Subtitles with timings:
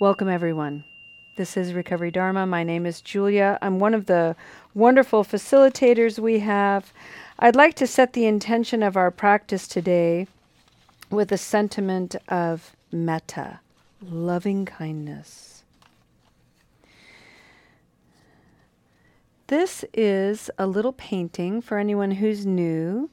[0.00, 0.84] Welcome, everyone.
[1.34, 2.46] This is Recovery Dharma.
[2.46, 3.58] My name is Julia.
[3.60, 4.36] I'm one of the
[4.72, 6.92] wonderful facilitators we have.
[7.40, 10.28] I'd like to set the intention of our practice today
[11.10, 13.58] with a sentiment of metta,
[14.00, 15.64] loving kindness.
[19.48, 23.10] This is a little painting for anyone who's new.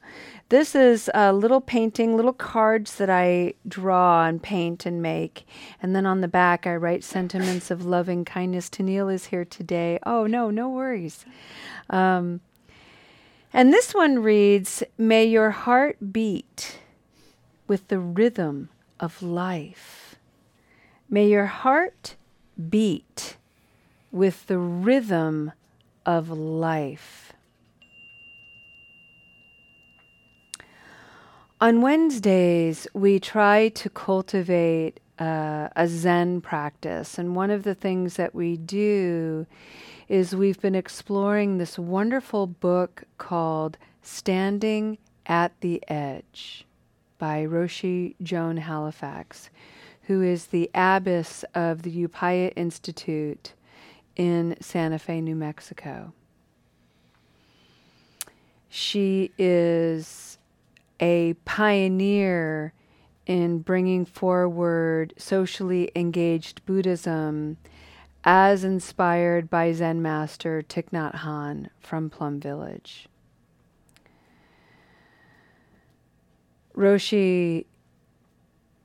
[0.48, 5.44] This is a little painting, little cards that I draw and paint and make.
[5.82, 8.70] And then on the back, I write sentiments of loving kindness.
[8.70, 9.98] Tennille is here today.
[10.06, 11.24] Oh, no, no worries.
[11.90, 12.42] Um,
[13.52, 16.78] and this one reads May your heart beat
[17.66, 18.68] with the rhythm
[19.00, 20.14] of life.
[21.10, 22.14] May your heart
[22.70, 23.36] beat
[24.12, 25.50] with the rhythm
[26.04, 27.25] of life.
[31.58, 37.16] On Wednesdays, we try to cultivate uh, a Zen practice.
[37.16, 39.46] And one of the things that we do
[40.06, 46.66] is we've been exploring this wonderful book called Standing at the Edge
[47.16, 49.48] by Roshi Joan Halifax,
[50.02, 53.54] who is the abbess of the Upaya Institute
[54.14, 56.12] in Santa Fe, New Mexico.
[58.68, 60.35] She is
[61.00, 62.72] a pioneer
[63.26, 67.56] in bringing forward socially engaged Buddhism
[68.24, 73.08] as inspired by Zen master Thich Nhat Hanh from Plum Village.
[76.76, 77.66] Roshi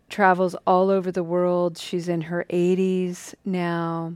[0.09, 1.78] travels all over the world.
[1.78, 4.14] She's in her 80s now.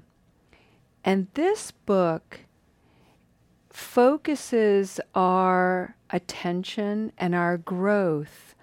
[1.04, 2.42] And this book
[3.76, 8.56] focuses our attention and our growth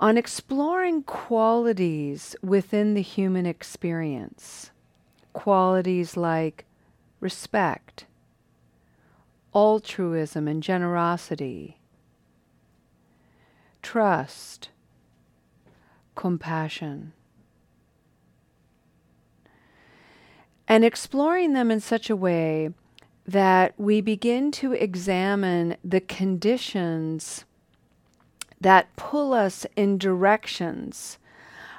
[0.00, 4.72] on exploring qualities within the human experience.
[5.32, 6.64] Qualities like
[7.20, 8.06] respect,
[9.54, 11.78] altruism and generosity,
[13.80, 14.70] trust,
[16.16, 17.12] compassion.
[20.66, 22.70] And exploring them in such a way
[23.26, 27.44] that we begin to examine the conditions
[28.60, 31.18] that pull us in directions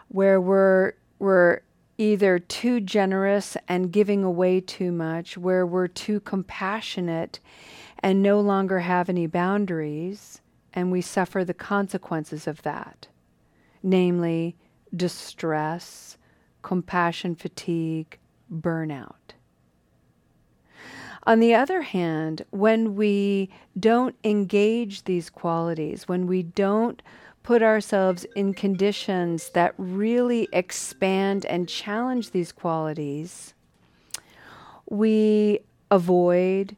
[0.09, 1.61] where we're we're
[1.97, 7.39] either too generous and giving away too much, where we're too compassionate
[7.99, 10.41] and no longer have any boundaries,
[10.73, 13.07] and we suffer the consequences of that,
[13.81, 14.55] namely
[14.95, 16.17] distress,
[16.61, 18.19] compassion fatigue,
[18.53, 19.33] burnout.
[21.27, 27.01] On the other hand, when we don't engage these qualities, when we don't
[27.43, 33.53] put ourselves in conditions that really expand and challenge these qualities,
[34.89, 35.59] we
[35.91, 36.77] avoid,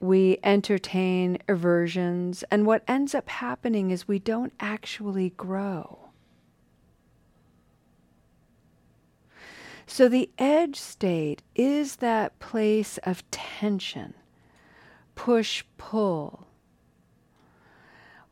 [0.00, 6.09] we entertain aversions, and what ends up happening is we don't actually grow.
[9.90, 14.14] So the edge state is that place of tension,
[15.16, 16.46] push pull,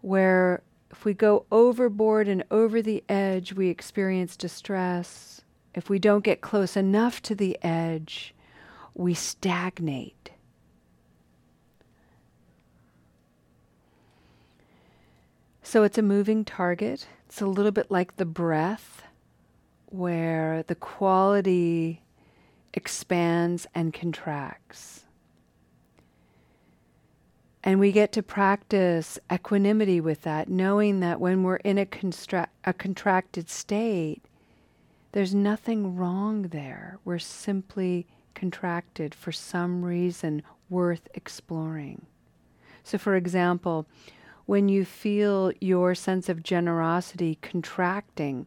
[0.01, 5.41] where if we go overboard and over the edge, we experience distress.
[5.75, 8.37] If we don't get close enough to the edge,
[8.95, 10.31] we stagnate.
[15.65, 17.09] So it's a moving target.
[17.27, 19.03] It's a little bit like the breath
[19.93, 22.03] where the quality
[22.75, 25.05] expands and contracts.
[27.65, 32.49] And we get to practice equanimity with that, knowing that when we're in a, constra-
[32.65, 34.23] a contracted state,
[35.13, 36.99] there's nothing wrong there.
[37.05, 42.07] We're simply contracted for some reason worth exploring.
[42.85, 43.87] So, for example,
[44.47, 48.47] when you feel your sense of generosity contracting,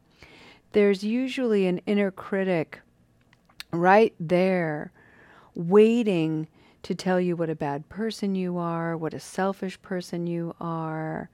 [0.72, 2.82] there's usually an inner critic
[3.72, 4.92] right there
[5.56, 6.48] waiting
[6.84, 11.30] to tell you what a bad person you are, what a selfish person you are,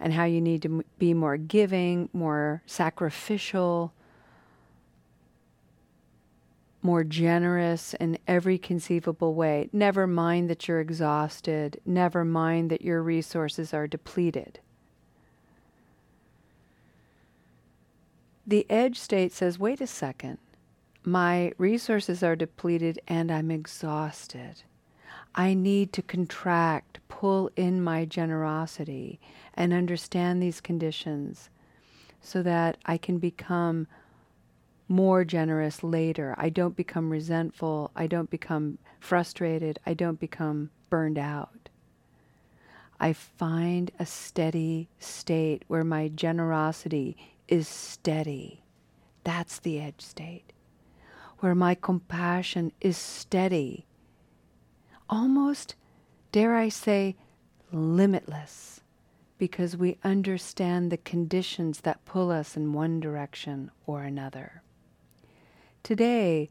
[0.00, 3.92] and how you need to m- be more giving, more sacrificial,
[6.82, 9.68] more generous in every conceivable way.
[9.72, 14.60] Never mind that you're exhausted, never mind that your resources are depleted.
[18.46, 20.38] The edge state says, wait a second,
[21.02, 24.62] my resources are depleted and I'm exhausted.
[25.34, 29.18] I need to contract, pull in my generosity,
[29.54, 31.50] and understand these conditions
[32.20, 33.88] so that I can become
[34.88, 36.34] more generous later.
[36.38, 37.90] I don't become resentful.
[37.96, 39.80] I don't become frustrated.
[39.84, 41.68] I don't become burned out.
[42.98, 47.16] I find a steady state where my generosity
[47.48, 48.62] is steady.
[49.24, 50.52] That's the edge state.
[51.40, 53.86] Where my compassion is steady.
[55.08, 55.74] Almost,
[56.32, 57.16] dare I say,
[57.72, 58.80] limitless
[59.38, 64.62] because we understand the conditions that pull us in one direction or another.
[65.82, 66.48] Today,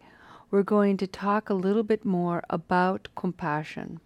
[0.51, 3.99] we're going to talk a little bit more about compassion.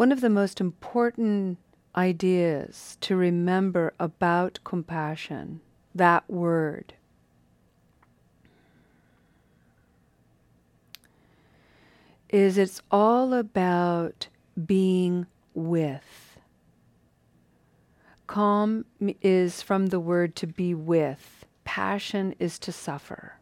[0.00, 1.58] One of the most important
[1.94, 5.60] ideas to remember about compassion,
[5.94, 6.94] that word,
[12.30, 14.28] is it's all about
[14.64, 16.38] being with.
[18.26, 18.86] Calm
[19.20, 21.44] is from the word to be with.
[21.64, 23.34] Passion is to suffer,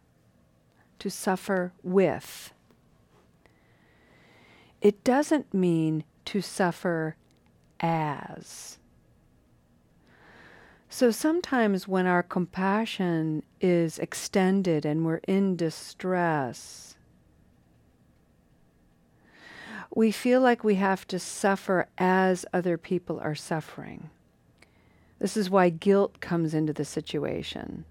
[0.99, 2.53] to suffer with.
[4.81, 7.17] It doesn't mean to suffer
[7.81, 8.77] as.
[10.91, 16.97] So sometimes when our compassion is extended and we're in distress,
[19.95, 24.11] we feel like we have to suffer as other people are suffering.
[25.19, 27.87] This is why guilt comes into the situation.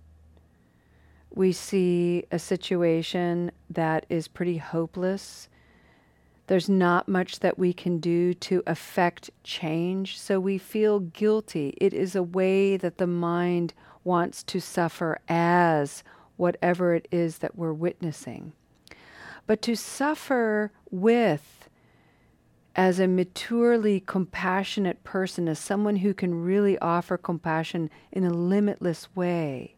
[1.33, 5.49] We see a situation that is pretty hopeless.
[6.47, 11.77] There's not much that we can do to affect change, so we feel guilty.
[11.79, 13.73] It is a way that the mind
[14.03, 16.03] wants to suffer as
[16.37, 18.53] whatever it is that we're witnessing.
[19.45, 21.69] But to suffer with
[22.75, 29.13] as a maturely compassionate person, as someone who can really offer compassion in a limitless
[29.15, 29.76] way,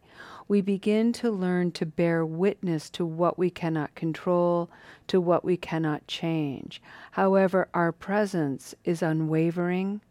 [0.50, 4.68] we begin to learn to bear witness to what we cannot control,
[5.08, 6.82] to what we cannot change.
[7.12, 10.02] However, our presence is unwavering,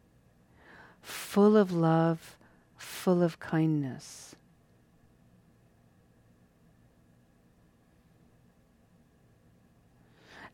[1.02, 2.36] full of love,
[2.76, 4.36] full of kindness.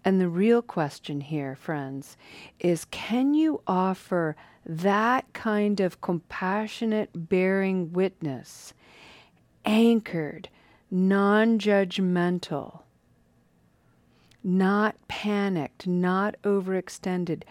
[0.02, 2.16] And the real question here, friends,
[2.58, 4.34] is can you offer
[4.64, 8.72] that kind of compassionate bearing witness,
[9.64, 10.48] anchored,
[10.90, 12.82] non judgmental,
[14.42, 17.42] not panicked, not overextended,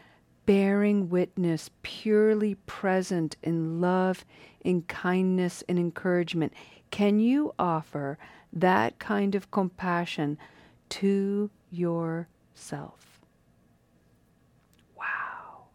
[0.45, 4.25] bearing witness, purely present in love,
[4.61, 6.53] in kindness, and encouragement?
[6.91, 8.17] Can you offer
[8.51, 10.37] that kind of compassion
[10.89, 13.21] to your self?
[14.95, 15.65] Wow,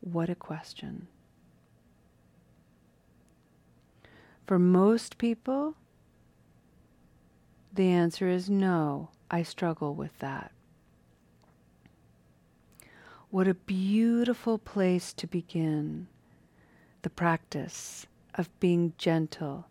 [0.00, 1.06] what a question.
[4.50, 5.76] For most people,
[7.72, 10.50] the answer is no, I struggle with that.
[13.30, 16.08] What a beautiful place to begin
[17.02, 19.68] the practice of being gentle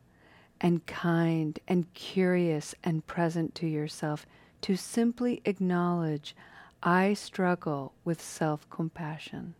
[0.61, 4.25] and kind and curious and present to yourself
[4.61, 6.37] to simply acknowledge
[6.81, 9.55] I struggle with self compassion.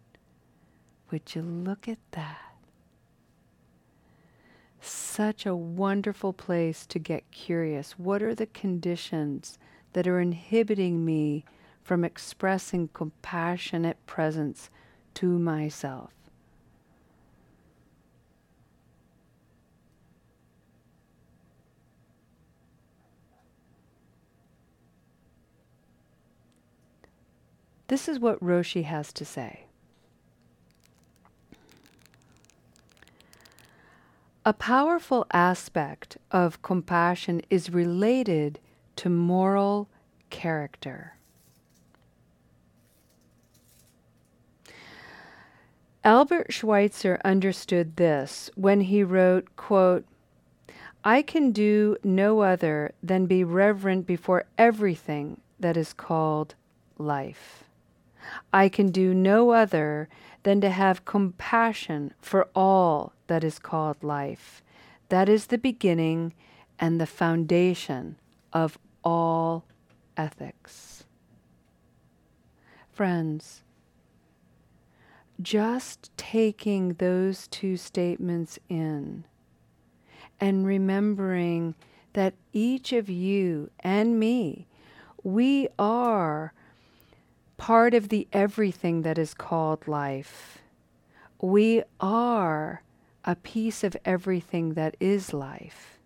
[1.12, 2.49] Would you look at that?
[4.82, 8.00] Such a wonderful place to get curious.
[8.00, 9.58] What are the conditions
[9.94, 11.46] that are inhibiting me
[11.84, 14.70] from expressing compassionate presence
[15.16, 16.12] to myself?
[27.88, 29.69] This is what Roshi has to say.
[34.50, 38.58] A powerful aspect of compassion is related
[38.96, 39.88] to moral
[40.32, 41.18] character.
[46.04, 50.04] Albert Schweitzer understood this when he wrote, quote,
[51.04, 56.56] I can do no other than be reverent before everything that is called
[56.98, 57.66] life.
[58.52, 60.10] I can do no other
[60.42, 64.62] than to have compassion for all that is called life.
[65.08, 66.34] That is the beginning
[66.78, 68.18] and the foundation
[68.52, 69.66] of all
[70.18, 71.06] ethics.
[72.92, 73.64] Friends,
[75.42, 79.24] just taking those two statements in
[80.40, 81.76] and remembering
[82.14, 84.68] that each of you and me,
[85.24, 86.54] we are
[87.58, 90.58] part of the everything that is called life.
[91.42, 92.82] We are
[93.26, 96.00] a piece of everything that is life.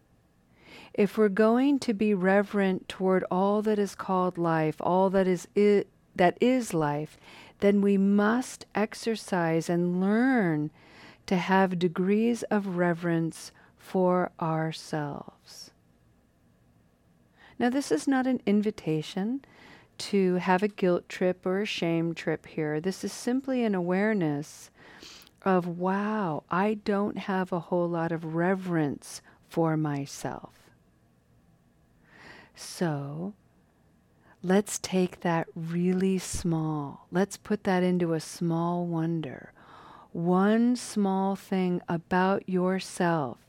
[0.94, 5.48] If we're going to be reverent toward all that is called life, all that is
[5.58, 7.18] I- that is life,
[7.60, 10.70] then we must exercise and learn
[11.26, 15.72] to have degrees of reverence for ourselves.
[17.58, 19.44] Now, this is not an invitation
[20.00, 22.80] to have a guilt trip or a shame trip here.
[22.80, 24.70] This is simply an awareness
[25.46, 30.54] of, wow, I don't have a whole lot of reverence for myself.
[32.56, 33.34] So,
[34.42, 37.08] let's take that really small.
[37.12, 39.52] Let's put that into a small wonder.
[40.12, 43.40] One small thing about yourself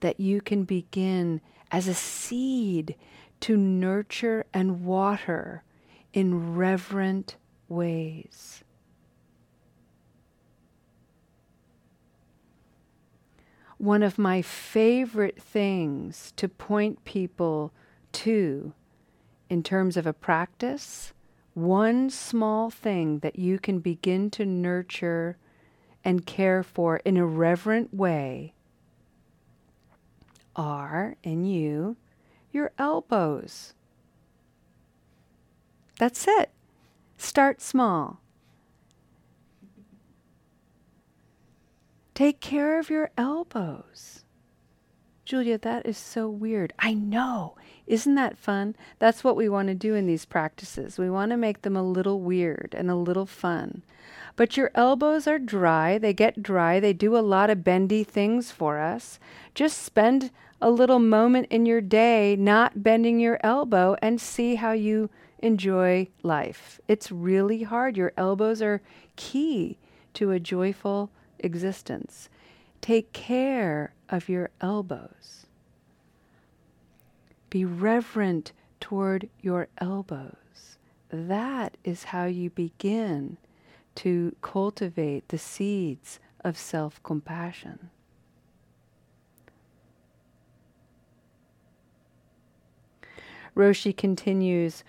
[0.00, 2.94] that you can begin as a seed
[3.40, 5.62] to nurture and water
[6.12, 7.36] in reverent
[7.68, 8.63] ways.
[13.78, 17.72] One of my favorite things to point people
[18.12, 18.72] to
[19.50, 21.12] in terms of a practice,
[21.54, 25.36] one small thing that you can begin to nurture
[26.04, 28.54] and care for in a reverent way
[30.56, 31.96] are in you
[32.52, 33.74] your elbows.
[35.98, 36.50] That's it.
[37.16, 38.20] Start small.
[42.14, 44.24] Take care of your elbows.
[45.24, 46.72] Julia, that is so weird.
[46.78, 47.56] I know.
[47.88, 48.76] Isn't that fun?
[49.00, 50.96] That's what we want to do in these practices.
[50.96, 53.82] We want to make them a little weird and a little fun.
[54.36, 55.98] But your elbows are dry.
[55.98, 56.78] They get dry.
[56.78, 59.18] They do a lot of bendy things for us.
[59.54, 60.30] Just spend
[60.60, 66.08] a little moment in your day not bending your elbow and see how you enjoy
[66.22, 66.80] life.
[66.86, 67.96] It's really hard.
[67.96, 68.82] Your elbows are
[69.16, 69.78] key
[70.14, 72.28] to a joyful existence.
[72.80, 75.46] Take care of your elbows.
[77.50, 80.78] Be reverent toward your elbows.
[81.10, 83.38] That is how you begin
[83.96, 87.90] to cultivate the seeds of self compassion.
[93.56, 94.82] Roshi continues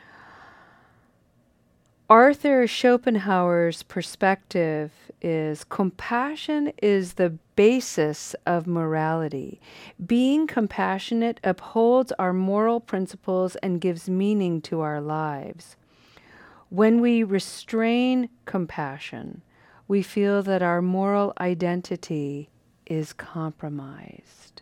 [2.09, 4.91] Arthur Schopenhauer's perspective
[5.25, 9.59] is compassion is the basis of morality.
[10.05, 15.77] Being compassionate upholds our moral principles and gives meaning to our lives.
[16.69, 19.41] When we restrain compassion,
[19.87, 22.49] we feel that our moral identity
[22.85, 24.61] is compromised.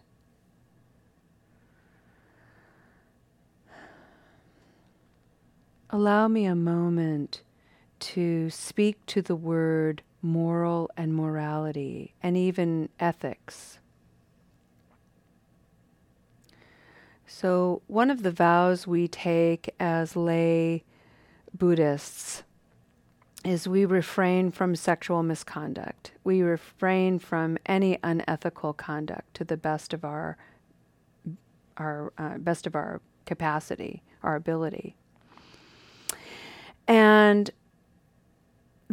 [5.89, 7.41] Allow me a moment
[7.99, 13.77] to speak to the word moral and morality and even ethics.
[17.27, 20.83] So, one of the vows we take as lay
[21.55, 22.43] Buddhists
[23.43, 26.11] is we refrain from sexual misconduct.
[26.23, 30.37] We refrain from any unethical conduct to the best of our
[31.77, 34.95] our uh, best of our capacity, our ability.
[36.87, 37.49] And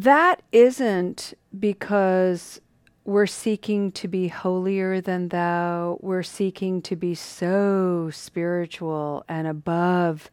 [0.00, 2.58] that isn't because
[3.04, 10.30] we're seeking to be holier than thou, we're seeking to be so spiritual and above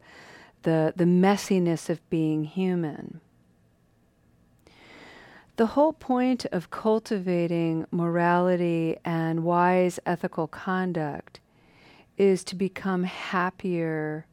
[0.62, 3.20] the, the messiness of being human.
[5.56, 11.40] The whole point of cultivating morality and wise ethical conduct
[12.16, 14.24] is to become happier,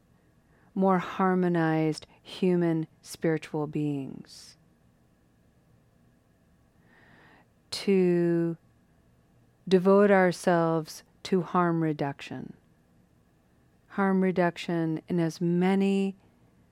[0.73, 4.55] more harmonized human spiritual beings.
[7.83, 8.57] To
[9.67, 12.53] devote ourselves to harm reduction.
[13.89, 16.15] Harm reduction in as many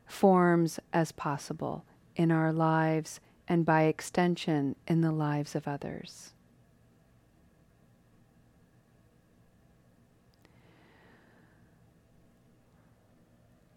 [0.05, 1.83] forms as possible
[2.15, 6.33] in our lives and by extension in the lives of others.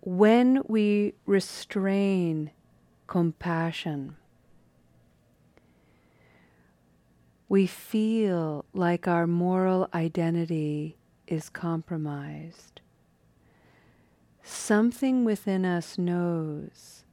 [0.06, 2.49] when we restrain
[3.09, 4.16] compassion,
[7.48, 12.80] we feel like our moral identity is compromised.
[14.42, 17.04] Something within us knows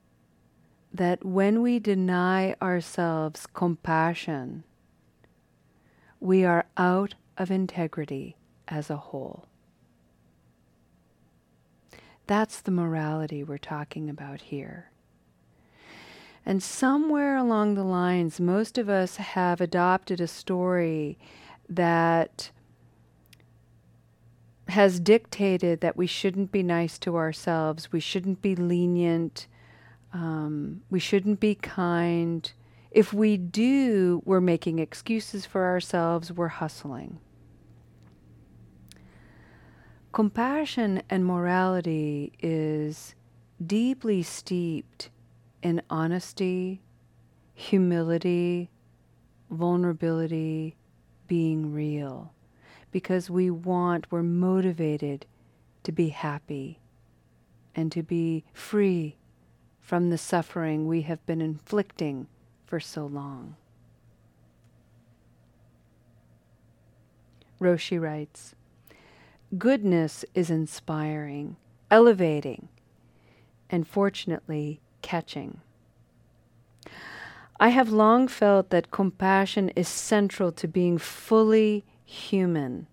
[0.93, 4.63] that when we deny ourselves compassion,
[6.19, 8.35] we are out of integrity
[8.67, 9.45] as a whole.
[12.27, 14.92] That's the morality we're talking about here.
[16.45, 21.17] And somewhere along the lines, most of us have adopted a story
[21.69, 22.51] that
[24.67, 29.47] has dictated that we shouldn't be nice to ourselves, we shouldn't be lenient,
[30.13, 32.51] um, we shouldn't be kind.
[32.91, 37.19] If we do, we're making excuses for ourselves, we're hustling.
[40.11, 43.15] Compassion and morality is
[43.65, 45.09] deeply steeped
[45.63, 46.81] in honesty,
[47.55, 48.69] humility,
[49.49, 50.75] vulnerability,
[51.27, 52.33] being real.
[52.91, 55.25] Because we want, we're motivated
[55.83, 56.79] to be happy
[57.73, 59.15] and to be free
[59.79, 62.27] from the suffering we have been inflicting
[62.65, 63.55] for so long.
[67.59, 68.53] Roshi writes
[69.57, 71.55] Goodness is inspiring,
[71.89, 72.67] elevating,
[73.69, 75.61] and fortunately catching.
[77.59, 82.87] I have long felt that compassion is central to being fully human.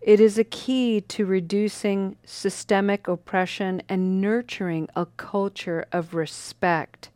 [0.00, 7.10] It is a key to reducing systemic oppression and nurturing a culture of respect,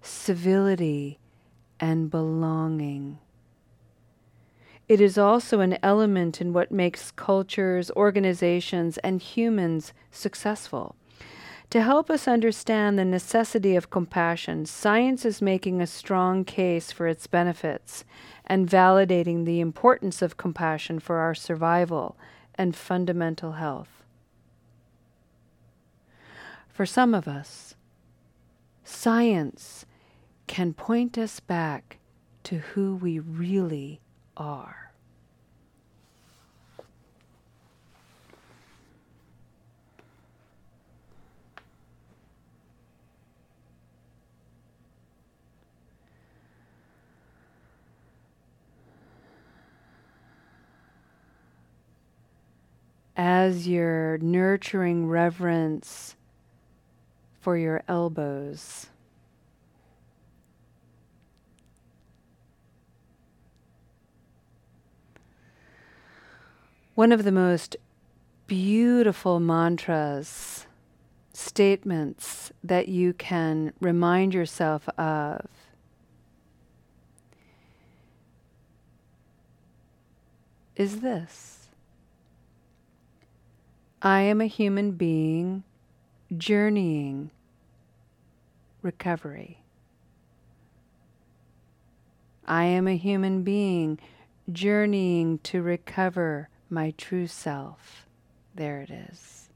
[0.00, 1.18] civility,
[1.80, 3.18] and belonging.
[4.88, 10.96] It is also an element in what makes cultures, organizations, and humans successful.
[11.70, 17.06] To help us understand the necessity of compassion, science is making a strong case for
[17.06, 18.06] its benefits
[18.46, 22.16] and validating the importance of compassion for our survival
[22.54, 24.02] and fundamental health.
[26.68, 27.74] For some of us,
[28.82, 29.84] science
[30.46, 31.98] can point us back
[32.44, 34.00] to who we really
[34.38, 34.87] are.
[53.18, 56.14] As you're nurturing reverence
[57.40, 58.86] for your elbows.
[66.94, 67.76] One of the most
[68.46, 70.66] beautiful mantras,
[71.32, 75.46] statements that you can remind yourself of
[80.76, 81.57] is this.
[84.00, 85.64] I am a human being
[86.36, 87.30] journeying
[88.80, 89.62] recovery.
[92.46, 93.98] I am a human being
[94.52, 98.06] journeying to recover my true self.
[98.54, 99.48] There it is.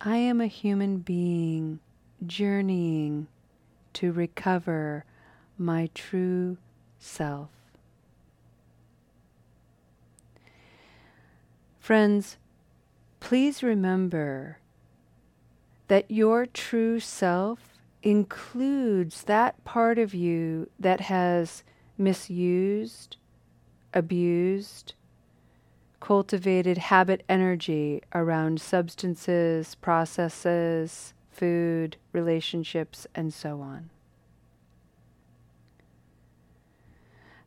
[0.00, 1.80] I am a human being
[2.26, 3.28] journeying
[3.92, 5.04] to recover
[5.58, 6.56] my true
[6.98, 7.55] self.
[11.86, 12.36] Friends,
[13.20, 14.58] please remember
[15.86, 21.62] that your true self includes that part of you that has
[21.96, 23.18] misused,
[23.94, 24.94] abused,
[26.00, 33.90] cultivated habit energy around substances, processes, food, relationships, and so on.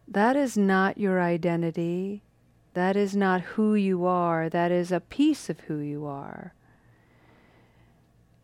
[0.07, 2.23] That is not your identity.
[2.79, 6.53] That is not who you are, that is a piece of who you are.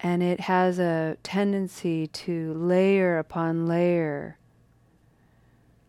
[0.02, 4.38] And it has a tendency to layer upon layer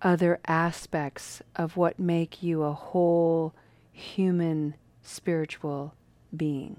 [0.00, 3.52] other aspects of what make you a whole
[3.90, 5.94] human spiritual
[6.36, 6.78] being.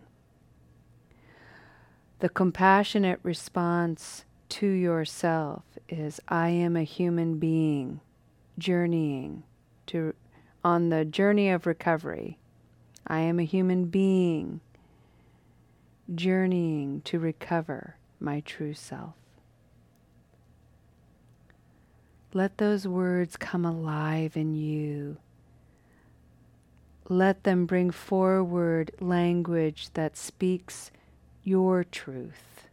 [2.20, 8.00] The compassionate response to yourself is I am a human being
[8.58, 9.44] journeying
[9.88, 10.14] to
[10.64, 12.38] on the journey of recovery.
[13.06, 14.62] I am a human being
[16.14, 19.14] journeying to recover my true self.
[22.34, 25.18] Let those words come alive in you.
[27.10, 30.92] Let them bring forward language that speaks
[31.44, 32.68] your truth.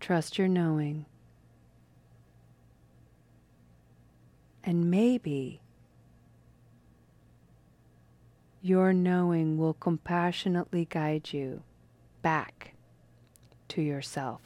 [0.00, 1.06] Trust your knowing.
[4.64, 5.60] And maybe
[8.60, 11.62] your knowing will compassionately guide you
[12.22, 12.74] back
[13.68, 14.40] to yourself.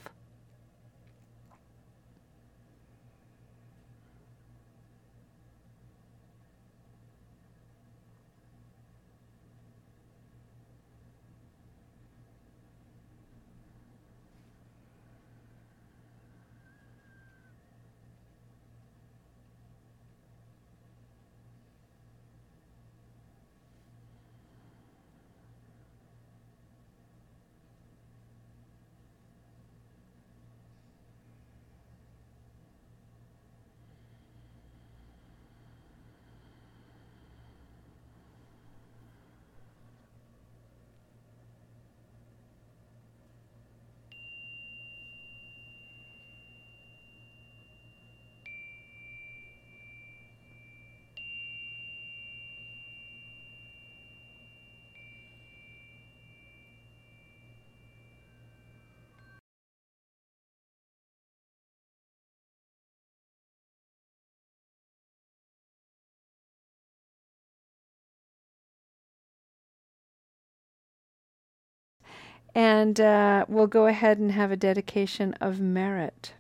[72.57, 76.33] And uh, we'll go ahead and have a dedication of merit.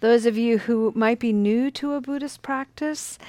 [0.00, 3.20] Those of you who might be new to a Buddhist practice,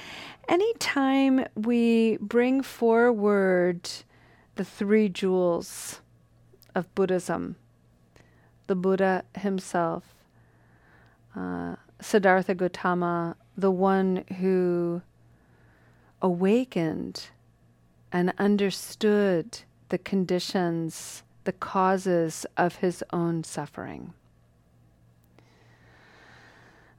[0.48, 3.88] anytime we bring forward
[4.56, 6.00] the three jewels
[6.74, 7.54] of Buddhism,
[8.66, 10.02] the Buddha himself,
[11.36, 15.00] uh, Siddhartha Gautama, the one who
[16.20, 17.28] awakened
[18.10, 19.60] and understood
[19.94, 24.12] the conditions, the causes of his own suffering.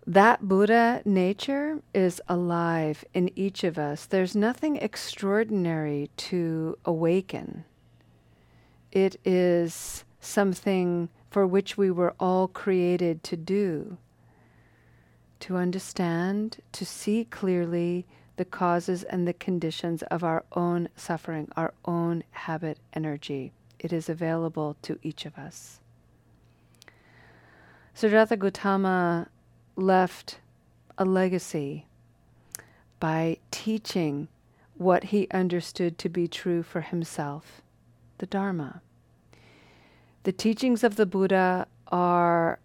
[0.07, 4.05] That Buddha nature is alive in each of us.
[4.05, 7.65] There's nothing extraordinary to awaken.
[8.93, 13.97] It is something for which we were all created to do
[15.41, 18.05] to understand, to see clearly
[18.37, 23.51] the causes and the conditions of our own suffering, our own habit energy.
[23.79, 25.79] It is available to each of us.
[27.93, 29.29] Siddhartha Gautama
[29.75, 30.39] left
[30.97, 31.85] a legacy
[32.99, 34.27] by teaching
[34.77, 37.61] what he understood to be true for himself
[38.17, 38.81] the Dharma.
[40.23, 42.59] The teachings of the Buddha are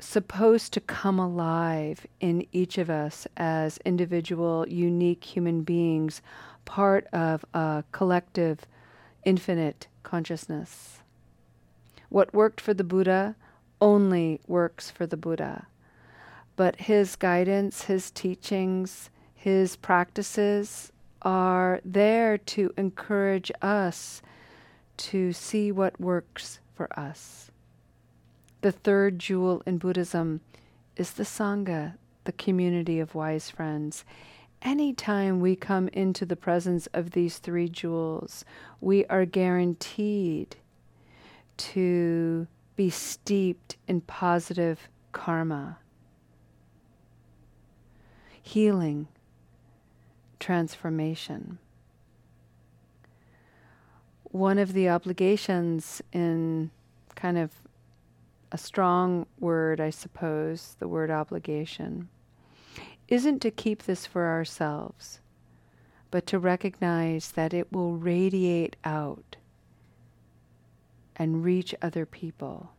[0.00, 6.22] supposed to come alive in each of us as individual, unique human beings,
[6.64, 8.60] part of a collective,
[9.24, 11.00] infinite consciousness.
[12.08, 13.36] What worked for the Buddha
[13.80, 15.66] only works for the Buddha.
[16.56, 24.22] But his guidance, his teachings, his practices are there to encourage us
[24.96, 27.50] to see what works for us.
[28.60, 30.40] The third jewel in Buddhism
[30.96, 31.94] is the Sangha,
[32.24, 34.04] the community of wise friends.
[34.62, 38.44] Anytime we come into the presence of these three jewels,
[38.80, 40.56] we are guaranteed
[41.56, 45.78] to be steeped in positive karma,
[48.42, 49.06] healing,
[50.40, 51.58] transformation.
[54.24, 56.70] One of the obligations in
[57.14, 57.52] kind of
[58.50, 62.08] a strong word, I suppose, the word obligation,
[63.08, 65.20] isn't to keep this for ourselves,
[66.10, 69.36] but to recognize that it will radiate out
[71.16, 72.70] and reach other people.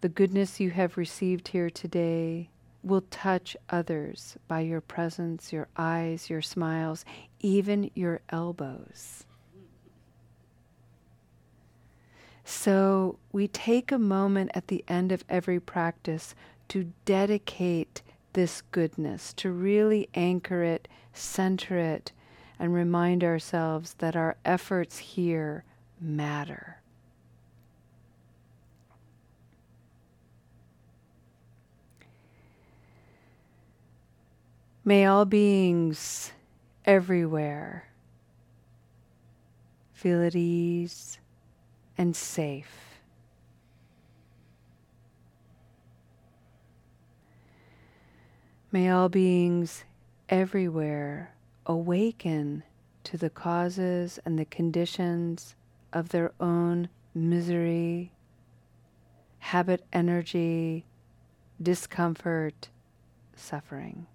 [0.00, 2.48] The goodness you have received here today
[2.82, 7.04] will touch others by your presence, your eyes, your smiles,
[7.40, 9.26] even your elbows.
[12.44, 16.34] So we take a moment at the end of every practice
[16.68, 22.12] to dedicate this goodness, to really anchor it, center it,
[22.58, 25.64] and remind ourselves that our efforts here
[26.00, 26.76] matter.
[34.84, 36.32] May all beings
[36.84, 37.88] everywhere
[39.92, 41.19] feel at ease
[42.00, 42.98] and safe.
[48.72, 49.84] May all beings
[50.30, 51.34] everywhere
[51.66, 52.62] awaken
[53.04, 55.54] to the causes and the conditions
[55.92, 58.12] of their own misery,
[59.40, 60.86] habit energy,
[61.60, 62.70] discomfort,
[63.36, 64.06] suffering.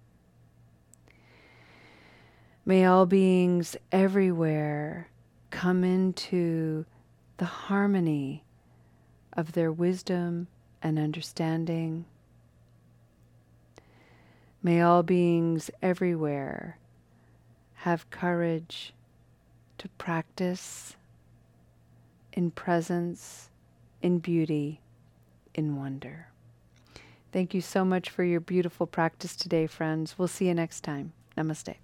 [2.64, 5.08] May all beings everywhere
[5.50, 6.84] come into
[7.38, 8.44] the harmony
[9.32, 10.48] of their wisdom
[10.82, 12.04] and understanding.
[14.62, 16.78] May all beings everywhere
[17.74, 18.92] have courage
[19.78, 20.96] to practice
[22.32, 23.48] in presence,
[24.02, 24.80] in beauty,
[25.54, 26.28] in wonder.
[27.32, 30.18] Thank you so much for your beautiful practice today, friends.
[30.18, 31.12] We'll see you next time.
[31.36, 31.76] Namaste.